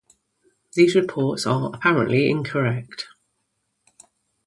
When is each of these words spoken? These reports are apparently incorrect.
These 0.73 0.95
reports 0.95 1.45
are 1.45 1.69
apparently 1.75 2.27
incorrect. 2.27 3.05